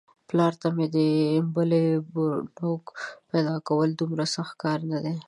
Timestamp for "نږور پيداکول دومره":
1.91-4.25